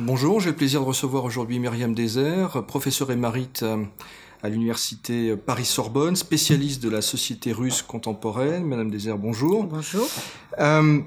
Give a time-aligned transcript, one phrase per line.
[0.00, 3.64] Bonjour, j'ai le plaisir de recevoir aujourd'hui Myriam Désert, professeure émérite
[4.44, 8.64] à l'université Paris-Sorbonne, spécialiste de la société russe contemporaine.
[8.64, 9.64] Madame Désert, bonjour.
[9.64, 10.08] Bonjour.
[10.60, 11.00] Euh,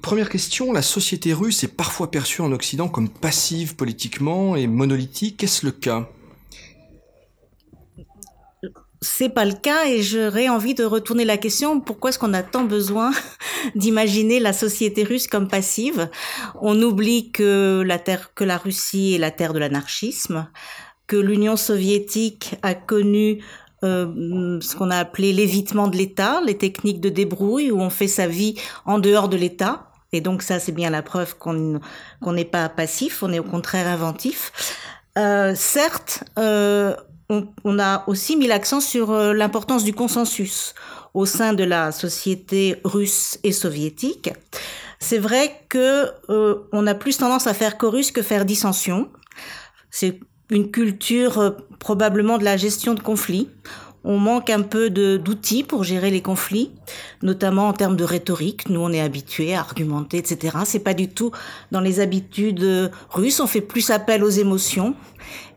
[0.00, 5.42] première question, la société russe est parfois perçue en Occident comme passive politiquement et monolithique.
[5.42, 6.08] Est-ce le cas?
[9.00, 12.42] C'est pas le cas et j'aurais envie de retourner la question pourquoi est-ce qu'on a
[12.42, 13.12] tant besoin
[13.74, 16.08] d'imaginer la société russe comme passive?
[16.60, 20.48] On oublie que la terre que la Russie est la terre de l'anarchisme,
[21.06, 23.42] que l'Union soviétique a connu
[23.84, 28.08] euh, ce qu'on a appelé l'évitement de l'État, les techniques de débrouille où on fait
[28.08, 28.54] sa vie
[28.86, 29.90] en dehors de l'État.
[30.12, 31.80] Et donc ça, c'est bien la preuve qu'on
[32.26, 34.52] n'est pas passif, on est au contraire inventif.
[35.18, 36.94] Euh, certes, euh,
[37.28, 40.74] on, a aussi mis l'accent sur euh, l'importance du consensus
[41.14, 44.30] au sein de la société russe et soviétique.
[45.00, 49.08] C'est vrai que euh, on a plus tendance à faire chorus que faire dissension.
[49.90, 50.20] C'est
[50.50, 53.50] une culture euh, probablement de la gestion de conflits.
[54.04, 56.70] On manque un peu d'outils pour gérer les conflits,
[57.22, 58.68] notamment en termes de rhétorique.
[58.68, 60.58] Nous, on est habitués à argumenter, etc.
[60.64, 61.32] C'est pas du tout
[61.72, 63.40] dans les habitudes russes.
[63.40, 64.94] On fait plus appel aux émotions.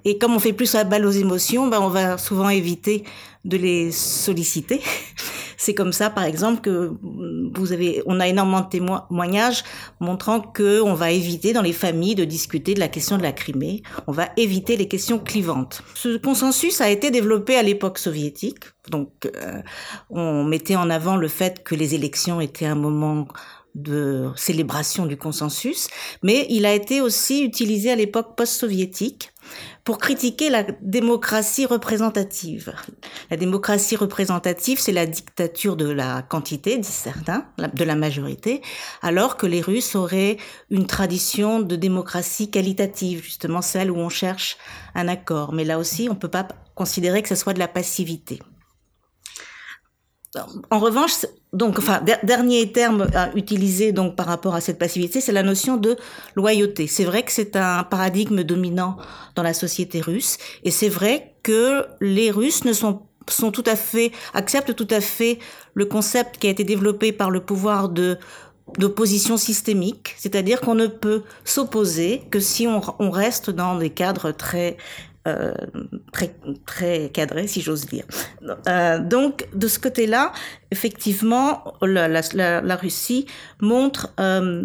[0.05, 3.03] Et comme on fait plus appel aux émotions, ben on va souvent éviter
[3.45, 4.81] de les solliciter.
[5.57, 6.93] C'est comme ça, par exemple, que
[7.53, 9.65] vous avez, on a énormément de témoignages
[9.99, 13.33] montrant que on va éviter dans les familles de discuter de la question de la
[13.33, 13.83] Crimée.
[14.07, 15.83] On va éviter les questions clivantes.
[15.95, 18.63] Ce consensus a été développé à l'époque soviétique.
[18.89, 19.61] Donc, euh,
[20.09, 23.27] on mettait en avant le fait que les élections étaient un moment
[23.81, 25.87] de célébration du consensus,
[26.23, 29.31] mais il a été aussi utilisé à l'époque post-soviétique
[29.83, 32.73] pour critiquer la démocratie représentative.
[33.31, 38.61] La démocratie représentative, c'est la dictature de la quantité, disent certains, de la majorité,
[39.01, 40.37] alors que les Russes auraient
[40.69, 44.57] une tradition de démocratie qualitative, justement celle où on cherche
[44.93, 45.53] un accord.
[45.53, 48.39] Mais là aussi, on ne peut pas considérer que ce soit de la passivité.
[50.69, 55.31] En revanche, donc, enfin, dernier terme à utiliser donc par rapport à cette passivité, c'est
[55.31, 55.97] la notion de
[56.35, 56.85] loyauté.
[56.85, 58.97] C'est vrai que c'est un paradigme dominant
[59.35, 63.75] dans la société russe, et c'est vrai que les Russes ne sont sont tout à
[63.75, 65.37] fait acceptent tout à fait
[65.75, 68.17] le concept qui a été développé par le pouvoir de
[68.77, 74.31] d'opposition systémique, c'est-à-dire qu'on ne peut s'opposer que si on, on, reste dans des cadres
[74.31, 74.77] très
[75.27, 75.53] euh,
[76.13, 76.33] très,
[76.65, 78.05] très cadré, si j'ose dire.
[78.67, 80.31] Euh, donc, de ce côté-là,
[80.71, 83.25] effectivement, la, la, Russie
[83.59, 84.63] montre euh,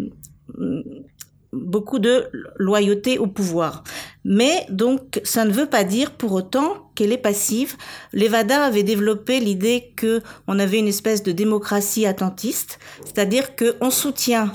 [1.51, 3.83] beaucoup de loyauté au pouvoir.
[4.23, 7.75] Mais donc, ça ne veut pas dire pour autant qu'elle est passive.
[8.13, 14.53] Levada avait développé l'idée que on avait une espèce de démocratie attentiste, c'est-à-dire qu'on soutient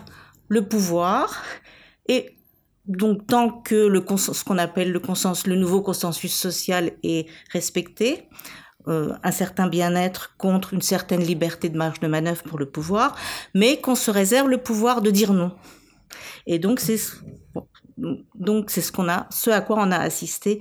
[0.49, 1.43] le pouvoir
[2.09, 2.37] et
[2.91, 8.29] donc tant que le ce qu'on appelle le consensus, le nouveau consensus social est respecté,
[8.89, 13.17] euh, un certain bien-être contre une certaine liberté de marge de manœuvre pour le pouvoir,
[13.55, 15.53] mais qu'on se réserve le pouvoir de dire non.
[16.47, 16.99] Et donc c'est
[18.35, 20.61] donc c'est ce qu'on a, ce à quoi on a assisté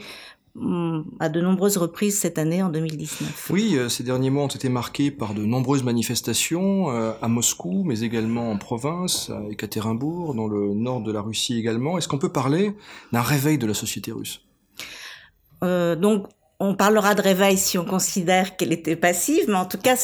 [1.19, 3.49] à de nombreuses reprises cette année en 2019.
[3.51, 7.83] Oui, euh, ces derniers mois ont été marqués par de nombreuses manifestations euh, à Moscou,
[7.85, 11.97] mais également en province, à Ekaterinbourg, dans le nord de la Russie également.
[11.97, 12.75] Est-ce qu'on peut parler
[13.11, 14.41] d'un réveil de la société russe?
[15.63, 16.27] Euh, Donc,
[16.61, 19.95] on parlera de réveil si on considère qu'elle était passive, mais en tout cas,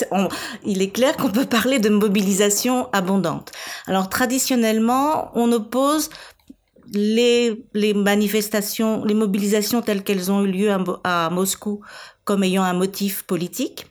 [0.64, 3.52] il est clair qu'on peut parler de mobilisation abondante.
[3.88, 6.10] Alors traditionnellement, on oppose
[6.94, 10.70] les, les manifestations, les mobilisations telles qu'elles ont eu lieu
[11.04, 11.82] à, Moscou
[12.24, 13.86] comme ayant un motif politique,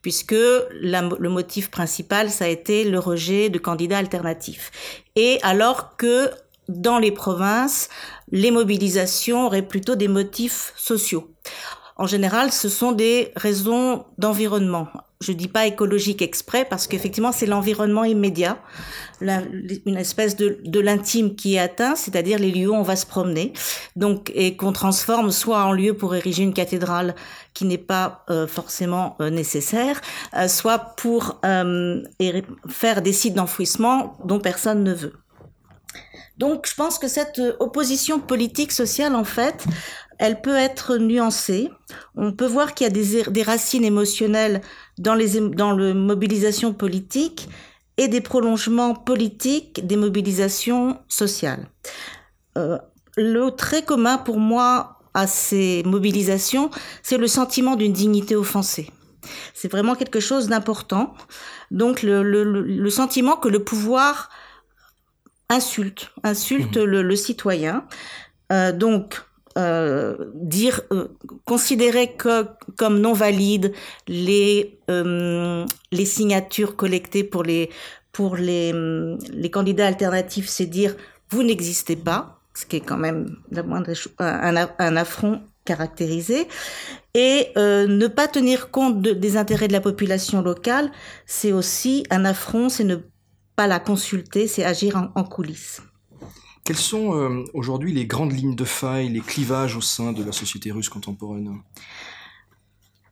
[0.00, 4.70] puisque le motif principal, ça a été le rejet de candidats alternatifs.
[5.16, 6.30] Et alors que
[6.68, 7.90] dans les provinces,
[8.30, 11.30] les mobilisations auraient plutôt des motifs sociaux.
[11.96, 14.88] En général, ce sont des raisons d'environnement
[15.24, 18.58] je dis pas écologique exprès parce qu'effectivement c'est l'environnement immédiat,
[19.20, 23.06] une espèce de, de l'intime qui est atteint, c'est-à-dire les lieux où on va se
[23.06, 23.52] promener,
[23.96, 27.14] donc et qu'on transforme soit en lieu pour ériger une cathédrale
[27.54, 30.00] qui n'est pas euh, forcément euh, nécessaire,
[30.36, 31.40] euh, soit pour
[32.68, 35.14] faire des sites d'enfouissement dont personne ne veut.
[36.36, 39.64] Donc je pense que cette opposition politique sociale en fait
[40.18, 41.70] elle peut être nuancée.
[42.16, 44.60] On peut voir qu'il y a des, des, racines émotionnelles
[44.98, 47.48] dans les dans le mobilisation politique
[47.96, 51.68] et des prolongements politiques des mobilisations sociales.
[52.58, 52.78] Euh,
[53.16, 56.70] le trait commun pour moi à ces mobilisations,
[57.02, 58.90] c'est le sentiment d'une dignité offensée.
[59.54, 61.14] C'est vraiment quelque chose d'important.
[61.70, 64.28] Donc le, le, le, sentiment que le pouvoir
[65.48, 66.84] insulte, insulte mmh.
[66.84, 67.86] le, le, citoyen
[68.74, 69.20] donc,
[69.56, 70.80] dire,
[71.44, 72.46] considérer que,
[72.76, 73.72] comme non valides
[74.08, 77.70] les, les signatures collectées pour les,
[78.12, 78.72] pour les,
[79.32, 80.96] les candidats alternatifs, c'est dire
[81.30, 86.46] vous n'existez pas, ce qui est quand même la moindre un, affront caractérisé.
[87.14, 90.90] Et euh, ne pas tenir compte des intérêts de la population locale,
[91.26, 92.96] c'est aussi un affront, c'est ne
[93.56, 95.80] pas la consulter, c'est agir en, coulisses.
[96.64, 100.32] Quelles sont euh, aujourd'hui les grandes lignes de faille, les clivages au sein de la
[100.32, 101.60] société russe contemporaine?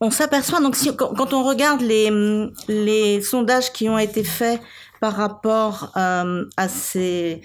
[0.00, 4.60] On s'aperçoit, donc quand, on regarde les, sondages qui ont été faits
[5.00, 7.43] par rapport euh, à ces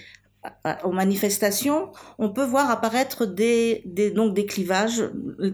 [0.85, 5.03] aux manifestations, on peut voir apparaître des, des, donc des clivages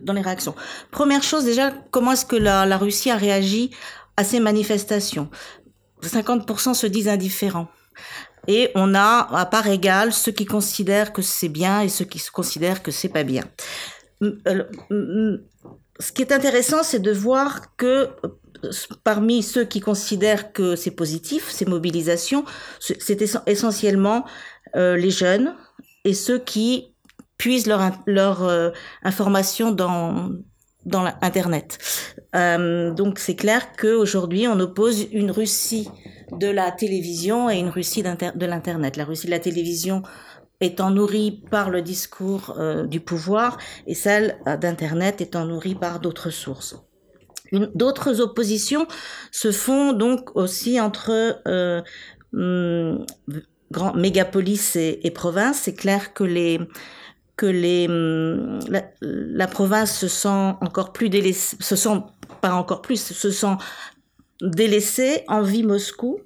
[0.03, 0.53] dans les réactions.
[0.91, 3.71] Première chose déjà, comment est-ce que la, la Russie a réagi
[4.17, 5.29] à ces manifestations?
[6.03, 7.69] 50% se disent indifférents.
[8.47, 12.19] Et on a à part égale ceux qui considèrent que c'est bien et ceux qui
[12.31, 13.43] considèrent que c'est pas bien.
[14.21, 15.37] Euh,
[15.99, 18.71] ce qui est intéressant, c'est de voir que euh,
[19.03, 22.45] parmi ceux qui considèrent que c'est positif, ces mobilisations,
[22.79, 24.25] c'est essentiellement
[24.75, 25.55] euh, les jeunes
[26.05, 26.93] et ceux qui
[27.37, 28.73] puisent leur,
[29.03, 30.31] information dans
[30.85, 31.77] dans l'internet.
[32.35, 35.89] Euh, donc c'est clair qu'aujourd'hui on oppose une Russie
[36.31, 38.97] de la télévision et une Russie de l'internet.
[38.97, 40.03] La Russie de la télévision
[40.61, 43.57] étant nourrie par le discours euh, du pouvoir
[43.87, 46.75] et celle d'internet étant nourrie par d'autres sources.
[47.75, 48.87] D'autres oppositions
[49.31, 51.81] se font donc aussi entre euh,
[52.33, 53.05] hum,
[53.71, 55.61] grand, mégapolis et, et province.
[55.63, 56.59] C'est clair que les
[57.35, 58.59] que les hum,
[59.01, 61.99] la, province se sent encore plus délaissée, se sent
[62.41, 63.55] pas encore plus, se sent
[64.41, 66.19] délaissée, envie Moscou.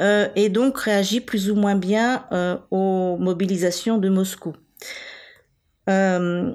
[0.00, 4.54] Euh, et donc réagit plus ou moins bien euh, aux mobilisations de Moscou.
[5.88, 6.52] Euh,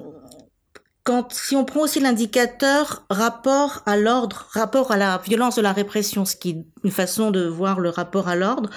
[1.04, 5.72] quand, si on prend aussi l'indicateur rapport à l'ordre, rapport à la violence de la
[5.72, 8.70] répression, ce qui est une façon de voir le rapport à l'ordre,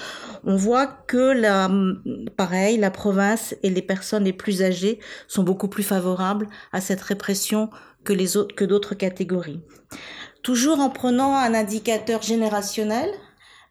[0.44, 1.70] on voit que la,
[2.36, 7.00] pareil, la province et les personnes les plus âgées sont beaucoup plus favorables à cette
[7.00, 7.70] répression
[8.02, 9.60] que les autres, que d'autres catégories.
[10.42, 13.08] Toujours en prenant un indicateur générationnel,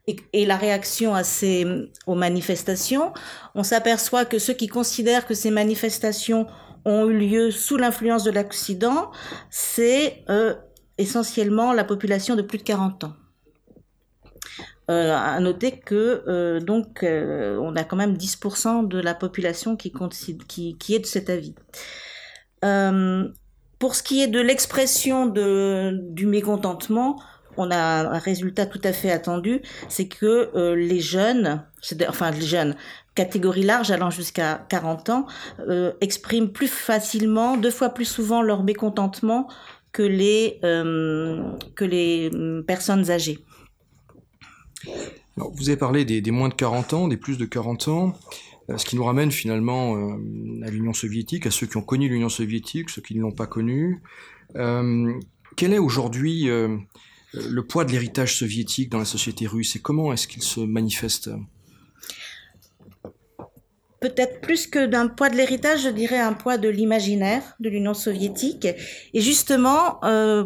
[0.08, 1.66] et, et, la réaction à ces,
[2.06, 3.12] aux manifestations,
[3.56, 6.46] on s'aperçoit que ceux qui considèrent que ces manifestations
[6.86, 9.12] ont eu lieu sous l'influence de l'Occident,
[9.50, 10.56] c'est euh,
[10.98, 13.14] essentiellement la population de plus de 40 ans.
[14.92, 19.76] Euh, à noter que euh, donc euh, on a quand même 10% de la population
[19.76, 19.92] qui,
[20.48, 21.56] qui, est de cet avis.
[23.80, 27.20] Pour ce qui est de l'expression du mécontentement,
[27.58, 31.64] on a un résultat tout à fait attendu, c'est que les jeunes,
[32.08, 32.76] enfin les jeunes,
[33.16, 35.26] catégorie large allant jusqu'à 40 ans,
[35.60, 39.48] euh, expriment plus facilement, deux fois plus souvent leur mécontentement
[39.94, 41.42] que les, euh,
[41.76, 42.30] que les
[42.68, 43.40] personnes âgées.
[45.38, 48.14] Vous avez parlé des, moins de 40 ans, des plus de 40 ans,
[48.70, 49.96] euh, ce qui nous ramène finalement
[50.64, 53.48] à l'Union soviétique, à ceux qui ont connu l'Union soviétique, ceux qui ne l'ont pas
[53.48, 54.02] connue.
[54.54, 60.28] Quel est aujourd'hui le poids de l'héritage soviétique dans la société russe et comment est-ce
[60.28, 61.30] qu'il se manifeste?
[64.00, 67.94] Peut-être plus que d'un poids de l'héritage, je dirais un poids de l'imaginaire de l'Union
[67.94, 68.68] soviétique.
[69.14, 70.44] Et justement, euh,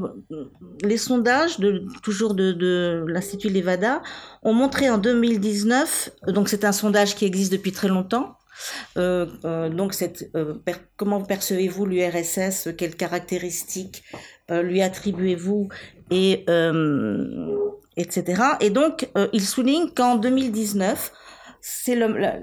[0.84, 4.02] les sondages, de, toujours de, l'Institut Levada,
[4.44, 8.36] ont montré en 2019, donc c'est un sondage qui existe depuis très longtemps,
[8.98, 9.96] euh, euh, donc,
[10.98, 14.04] comment percevez-vous l'URSS Quelles caractéristiques
[14.50, 15.70] lui attribuez-vous
[16.12, 16.46] Et
[17.98, 18.44] etc.
[18.62, 21.12] Et donc, il souligne qu'en 2019,
[21.62, 22.36] c'est le,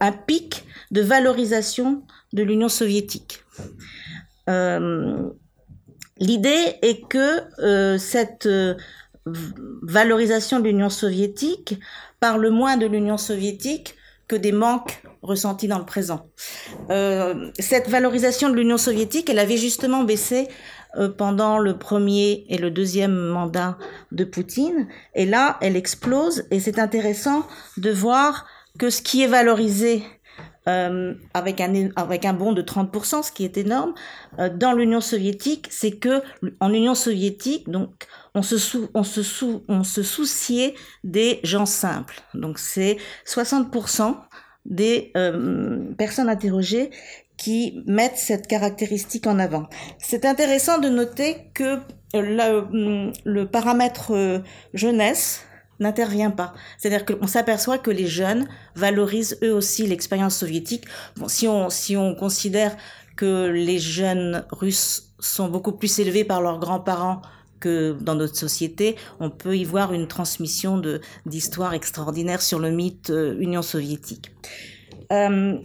[0.00, 3.44] un pic de valorisation de l'Union soviétique.
[4.48, 5.30] Euh,
[6.18, 8.74] L'idée est que euh, cette euh,
[9.26, 11.78] valorisation de l'Union soviétique
[12.20, 13.94] parle moins de l'Union soviétique
[14.28, 16.26] que des manques ressentis dans le présent.
[16.90, 20.48] Euh, cette valorisation de l'Union soviétique, elle avait justement baissé
[20.96, 23.76] euh, pendant le premier et le deuxième mandat
[24.12, 24.88] de Poutine.
[25.14, 28.46] Et là, elle explose et c'est intéressant de voir
[28.78, 30.02] que ce qui est valorisé
[30.68, 33.94] euh, avec un avec un bond de 30%, ce qui est énorme,
[34.40, 36.22] euh, dans l'Union soviétique, c'est que
[36.58, 37.90] en Union soviétique, donc
[38.36, 42.20] on se sou, on se sou, on se souciait des gens simples.
[42.34, 44.14] Donc c'est 60%
[44.66, 46.90] des euh, personnes interrogées
[47.38, 49.68] qui mettent cette caractéristique en avant.
[49.98, 51.80] C'est intéressant de noter que
[52.12, 54.40] le, le paramètre euh,
[54.74, 55.40] jeunesse
[55.80, 56.52] n'intervient pas.
[56.76, 60.84] C'est-à-dire qu'on s'aperçoit que les jeunes valorisent eux aussi l'expérience soviétique.
[61.16, 62.76] Bon, si on, si on considère
[63.16, 67.22] que les jeunes russes sont beaucoup plus élevés par leurs grands-parents
[67.60, 72.70] que dans notre société, on peut y voir une transmission de d'histoire extraordinaire sur le
[72.70, 74.32] mythe euh, Union soviétique.
[75.12, 75.58] Euh,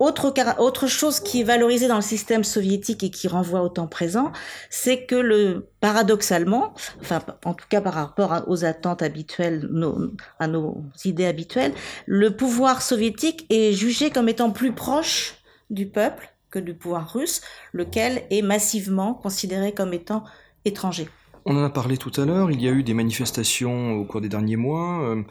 [0.00, 3.86] autre, autre chose qui est valorisée dans le système soviétique et qui renvoie au temps
[3.86, 4.32] présent,
[4.68, 9.68] c'est que le paradoxalement, enfin en tout cas par rapport aux attentes habituelles,
[10.40, 11.72] à nos idées habituelles,
[12.06, 15.36] le pouvoir soviétique est jugé comme étant plus proche
[15.70, 17.40] du peuple que du pouvoir russe,
[17.72, 20.24] lequel est massivement considéré comme étant
[21.44, 24.22] On en a parlé tout à l'heure, il y a eu des manifestations au cours
[24.22, 25.22] des derniers mois euh,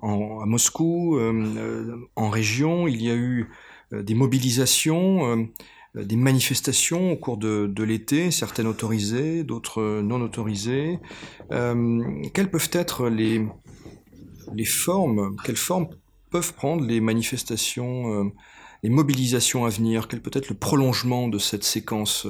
[0.00, 3.48] en, à Moscou, euh, euh, en région, il y a eu
[3.90, 5.48] des mobilisations,
[5.94, 10.98] des manifestations au cours de, l'été, certaines autorisées, d'autres non autorisées.
[11.50, 13.46] quelles peuvent être les,
[14.54, 15.88] les formes, quelles formes
[16.30, 18.32] peuvent prendre les manifestations,
[18.82, 22.26] les mobilisations à venir Quel peut être le prolongement de cette séquence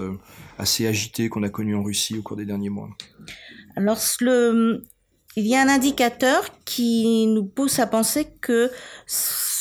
[0.59, 2.91] assez agitée qu'on a connue en Russie au cours des derniers mois?
[3.77, 3.99] Alors,
[5.35, 8.71] il y a un indicateur qui nous pousse à penser que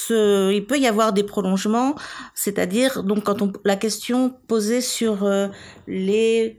[0.09, 1.95] il peut y avoir des prolongements,
[2.35, 5.47] c'est-à-dire donc quand on la question posée sur euh,
[5.87, 6.57] les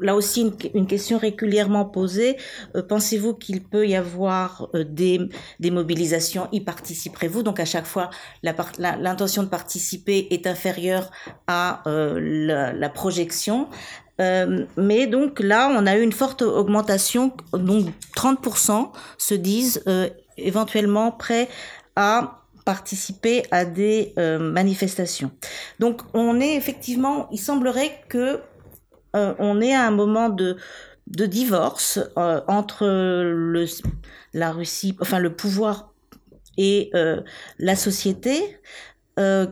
[0.00, 2.36] là aussi une, question régulièrement posée,
[2.74, 5.20] euh, pensez-vous qu'il peut y avoir euh, des
[5.60, 6.48] des mobilisations?
[6.52, 7.42] Y participerez-vous?
[7.42, 8.10] Donc à chaque fois
[8.42, 11.10] l'intention de participer est inférieure
[11.46, 13.68] à la, projection.
[14.18, 19.84] Mais donc là, on a eu une forte augmentation, donc 30% se disent
[20.38, 21.48] éventuellement prêts
[21.96, 25.30] à participer à des euh, manifestations.
[25.78, 28.40] Donc on est effectivement, il semblerait que
[29.14, 30.58] on est à un moment de
[31.06, 31.98] divorce
[32.48, 33.64] entre le
[34.34, 35.94] la Russie, enfin le pouvoir
[36.58, 36.90] et
[37.58, 38.60] la société.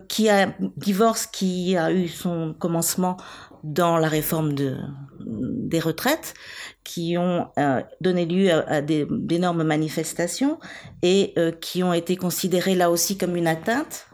[0.09, 3.17] qui a divorce qui a eu son commencement
[3.65, 4.77] dans la réforme de,
[5.27, 6.35] des retraites
[6.85, 10.61] qui ont euh, donné lieu à, d'énormes manifestations
[11.03, 14.07] et euh, qui ont été considérées là aussi comme une atteinte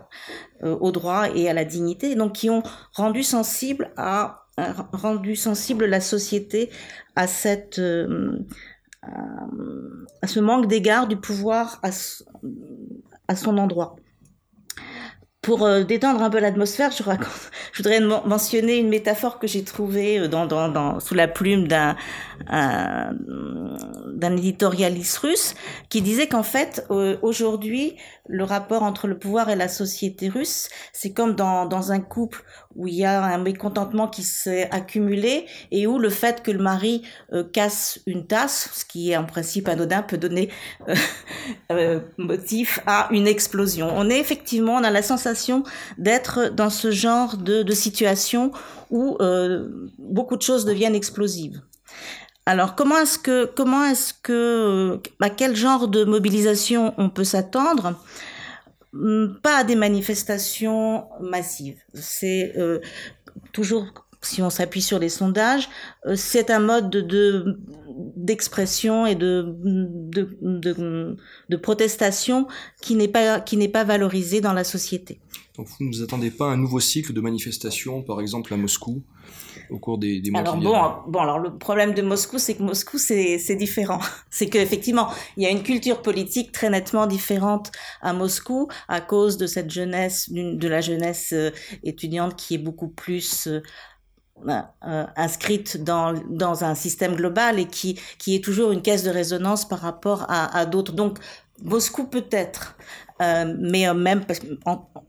[0.62, 2.62] euh, au droit et à la dignité, donc qui ont
[2.94, 3.92] rendu sensible
[5.34, 6.70] sensible la société
[7.16, 8.06] à ce
[10.40, 13.96] manque d'égard du pouvoir à son endroit
[15.42, 17.02] pour euh, détendre un peu l'atmosphère, je,
[17.76, 21.96] voudrais mentionner une métaphore que j'ai trouvée euh, sous la plume d'un
[24.20, 25.54] d'un éditorialiste russe
[25.88, 27.96] qui disait qu'en fait euh, aujourd'hui
[28.30, 30.68] le rapport entre le pouvoir et la société russe.
[30.92, 32.44] C'est comme dans, dans un couple
[32.76, 36.62] où il y a un mécontentement qui s'est accumulé et où le fait que le
[36.62, 40.50] mari euh, casse une tasse ce qui est en principe anodin peut donner
[41.70, 43.88] euh, motif à une explosion.
[43.92, 45.64] On est effectivement on a la sensation
[45.98, 48.52] d'être dans ce genre de, de situation
[48.90, 49.16] où
[49.98, 51.60] beaucoup de choses deviennent explosives
[52.46, 58.00] alors comment est-ce que comment est-ce que à quel genre de mobilisation on peut s'attendre?
[58.92, 61.80] Hmm, Pas à des manifestations massives.
[61.94, 62.80] C'est euh,
[63.52, 63.86] toujours
[64.22, 65.68] si on s'appuie sur les sondages,
[66.06, 67.58] euh, c'est un mode de
[68.16, 71.16] d'expression et de de, de,
[71.48, 72.46] de protestation
[72.80, 75.20] qui n'est pas qui n'est pas valorisé dans la société.
[75.56, 78.56] Donc vous ne vous attendez pas à un nouveau cycle de manifestations, par exemple à
[78.56, 79.02] Moscou
[79.70, 82.62] au cours des, des mois alors bon, bon, alors le problème de Moscou, c'est que
[82.62, 84.00] Moscou, c'est différent.
[84.30, 89.36] C'est qu'effectivement, il y a une culture politique très nettement différente à Moscou à cause
[89.36, 91.50] de cette jeunesse, de la jeunesse euh,
[91.82, 93.60] étudiante qui est beaucoup plus euh,
[95.16, 99.68] inscrite dans, dans un système global et qui, qui est toujours une caisse de résonance
[99.68, 100.92] par rapport à, d'autres.
[100.92, 101.18] Donc,
[101.62, 102.76] Moscou peut-être,
[103.20, 104.24] euh, mais euh, même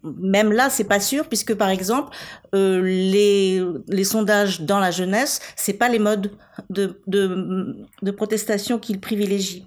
[0.04, 2.10] même là c'est pas sûr puisque par exemple
[2.54, 6.30] euh, les les sondages dans la jeunesse c'est pas les modes
[6.70, 9.66] de de, de protestation qu'ils privilégient.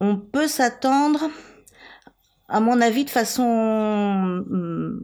[0.00, 1.30] On peut s'attendre,
[2.48, 5.02] à mon avis, de façon hum,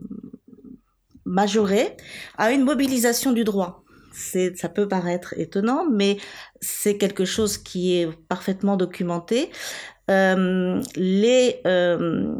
[1.25, 1.95] majorée,
[2.37, 3.83] à une mobilisation du droit.
[4.13, 6.17] Ça peut paraître étonnant, mais
[6.61, 9.49] c'est quelque chose qui est parfaitement documenté.
[10.11, 12.35] Euh, les euh,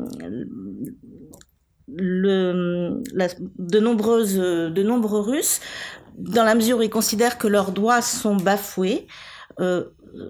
[1.88, 3.80] de
[4.84, 5.62] nombreux Russes,
[6.18, 9.08] dans la mesure où ils considèrent que leurs droits sont bafoués,
[9.60, 9.86] euh,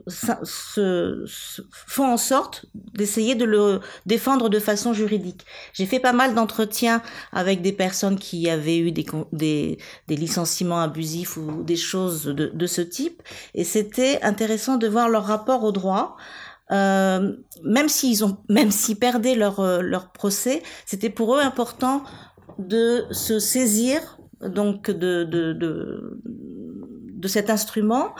[0.07, 1.25] se,
[1.71, 5.45] font en sorte d'essayer de le défendre de façon juridique.
[5.73, 10.81] J'ai fait pas mal d'entretiens avec des personnes qui avaient eu des, des, des licenciements
[10.81, 13.21] abusifs ou des choses de, de ce type,
[13.53, 16.17] et c'était intéressant de voir leur rapport au droit
[16.71, 22.03] euh, même s'ils ont, même s'ils perdaient leur leur procès, c'était pour eux important
[22.57, 26.21] de se saisir donc de de, de
[27.23, 28.13] de cet instrument.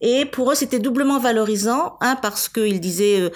[0.00, 1.96] Et pour eux c'était doublement valorisant.
[2.00, 3.30] Un parce qu'ils disaient euh,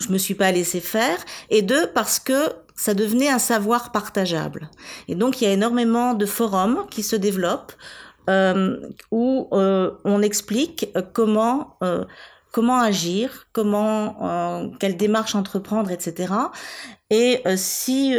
[0.00, 1.18] je me suis pas laissé faire
[1.50, 2.40] et deux parce que
[2.74, 4.70] ça devenait un savoir partageable.
[5.06, 7.74] Et donc il y a énormément de forums qui se développent
[8.30, 11.78] euh, où euh, on explique comment
[12.50, 16.32] comment agir, comment quelle démarche entreprendre, etc.
[17.10, 18.16] Et si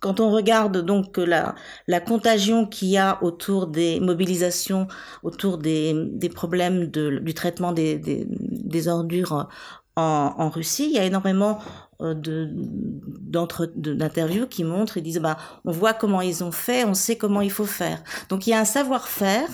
[0.00, 1.54] quand on regarde donc la,
[2.00, 4.88] contagion qu'il y a autour des mobilisations,
[5.22, 9.48] autour des, problèmes du traitement des, ordures
[9.96, 11.58] en, Russie, il y a énormément
[12.02, 17.16] euh, d'interviews qui montrent et disent bah on voit comment ils ont fait, on sait
[17.16, 18.02] comment il faut faire.
[18.28, 19.48] Donc il y a un savoir-faire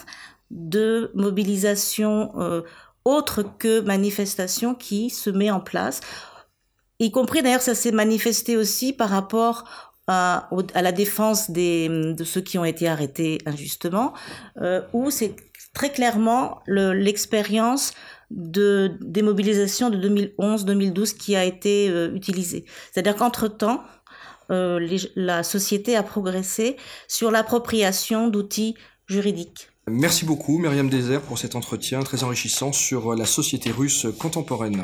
[0.50, 2.62] de mobilisation euh,
[3.04, 6.00] autre que manifestation qui se met en place,
[6.99, 12.40] y compris d'ailleurs ça s'est manifesté aussi par rapport à, la défense des, de ceux
[12.40, 14.12] qui ont été arrêtés injustement,
[14.61, 15.37] euh, où c'est
[15.75, 17.92] très clairement l'expérience
[18.30, 22.64] de démobilisation de 2011-2012 qui a été euh, utilisée.
[22.90, 23.82] C'est-à-dire qu'entre-temps,
[24.50, 26.76] euh, la société a progressé
[27.09, 28.75] sur l'appropriation d'outils
[29.06, 29.68] juridiques.
[29.88, 34.82] Merci beaucoup, Myriam Désert, pour cet entretien très enrichissant sur la société russe contemporaine.